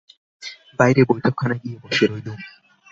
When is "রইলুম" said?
2.07-2.37